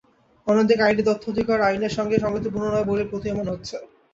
অন্যদিকে 0.47 0.83
আইনটি 0.83 1.03
তথ্য 1.05 1.23
অধিকার 1.31 1.57
আইনের 1.61 1.95
সঙ্গে 1.97 2.15
সংগতিপূর্ণ 2.19 2.65
নয় 2.67 2.87
বলেই 2.89 3.09
প্রতীয়মান 3.11 3.47
হচ্ছে। 3.49 3.75